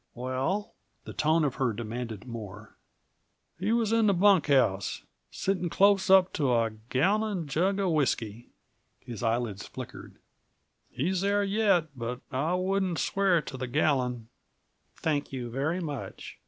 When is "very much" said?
15.51-16.39